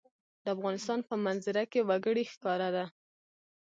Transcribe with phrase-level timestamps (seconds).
[0.43, 2.85] د افغانستان په منظره کې وګړي ښکاره ده.